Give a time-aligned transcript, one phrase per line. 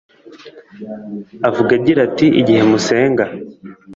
[1.49, 3.25] avuga agira ati:«igihe musenga